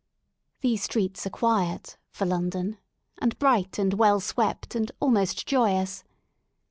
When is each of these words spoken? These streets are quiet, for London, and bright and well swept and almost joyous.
These 0.61 0.81
streets 0.81 1.27
are 1.27 1.29
quiet, 1.29 1.95
for 2.09 2.25
London, 2.25 2.79
and 3.19 3.37
bright 3.37 3.77
and 3.77 3.93
well 3.93 4.19
swept 4.19 4.73
and 4.73 4.91
almost 4.99 5.45
joyous. 5.45 6.03